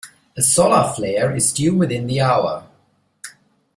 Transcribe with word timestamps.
A 0.35 0.41
solar 0.41 0.93
flare 0.95 1.35
is 1.35 1.53
due 1.53 1.75
within 1.75 2.07
the 2.07 2.21
hour. 2.21 2.67